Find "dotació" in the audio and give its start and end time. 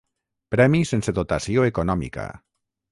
1.21-1.69